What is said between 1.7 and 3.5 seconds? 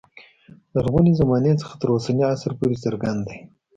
تر اوسني عصر پورې څرګند دی.